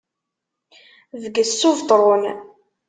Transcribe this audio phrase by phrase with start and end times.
[1.21, 2.23] Bges s ubetṛun.